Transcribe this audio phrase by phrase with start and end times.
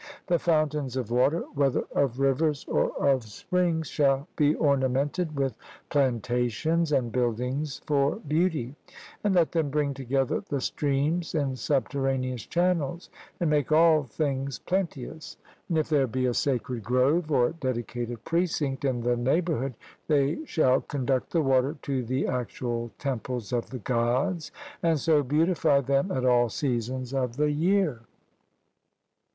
[0.25, 5.55] The fountains of water, whether of rivers or of springs, shall be ornamented with
[5.89, 8.73] plantations and buildings for beauty;
[9.23, 15.37] and let them bring together the streams in subterraneous channels, and make all things plenteous;
[15.69, 19.75] and if there be a sacred grove or dedicated precinct in the neighbourhood,
[20.07, 25.79] they shall conduct the water to the actual temples of the Gods, and so beautify
[25.81, 28.01] them at all seasons of the year.